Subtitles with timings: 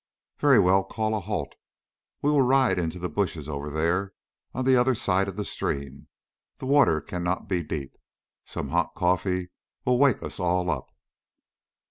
[0.39, 1.55] "Very good; call a halt.
[2.23, 4.15] We will ride into the bushes over there
[4.51, 6.07] on the other side of the stream.
[6.57, 7.95] The water cannot be deep.
[8.43, 9.49] Some hot coffee
[9.85, 10.89] will wake us all up."